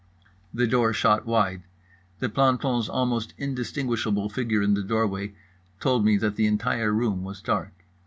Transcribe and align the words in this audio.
The 0.51 0.65
door 0.65 0.93
shot 0.93 1.27
wide. 1.27 1.61
The 2.17 2.27
planton's 2.27 2.89
almost 2.89 3.35
indistinguishable 3.37 4.29
figure 4.29 4.63
in 4.63 4.73
the 4.73 4.81
doorway 4.81 5.35
told 5.79 6.03
me 6.05 6.17
that 6.17 6.37
the 6.37 6.47
entire 6.47 6.91
room 6.91 7.23
was 7.23 7.39
dark. 7.39 7.85